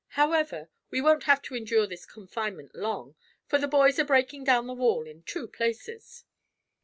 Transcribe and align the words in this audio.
However, 0.17 0.69
we 0.89 0.99
won't 0.99 1.25
have 1.25 1.43
to 1.43 1.53
endure 1.55 1.85
this 1.85 2.07
confinement 2.07 2.73
long, 2.73 3.13
for 3.45 3.59
the 3.59 3.67
boys 3.67 3.99
are 3.99 4.03
breaking 4.03 4.43
down 4.45 4.65
the 4.65 4.73
wall 4.73 5.05
in 5.05 5.21
two 5.21 5.47
places." 5.47 6.25